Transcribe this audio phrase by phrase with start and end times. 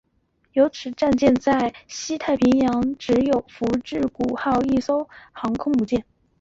[0.51, 6.03] 此时舰队在西太平洋只有福治谷号一艘航空母舰。